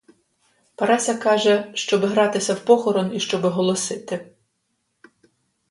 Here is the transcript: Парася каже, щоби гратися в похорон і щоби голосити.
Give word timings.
Парася 0.75 1.15
каже, 1.15 1.71
щоби 1.73 2.07
гратися 2.07 2.53
в 2.53 2.59
похорон 2.59 3.15
і 3.15 3.19
щоби 3.19 3.49
голосити. 3.49 4.31